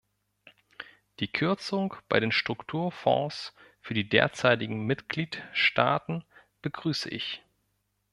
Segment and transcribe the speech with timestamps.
[1.19, 6.23] Die Kürzung bei den Strukturfonds für die derzeitigen Mitgliedstaaten
[6.63, 7.43] begrüße ich.